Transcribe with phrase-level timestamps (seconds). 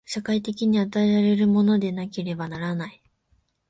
[0.03, 3.03] 社会的に与えられるものでなければならない。